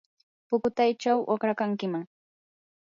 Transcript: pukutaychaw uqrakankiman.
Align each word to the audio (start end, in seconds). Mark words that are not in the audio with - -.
pukutaychaw 0.49 1.19
uqrakankiman. 1.33 2.03